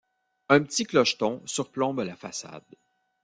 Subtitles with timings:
[0.49, 2.63] Un petit clocheton surplombe la façade.